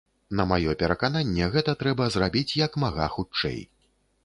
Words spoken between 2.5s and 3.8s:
як мага хутчэй.